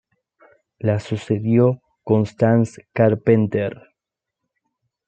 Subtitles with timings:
[0.79, 3.93] La sucedió Constance Carpenter.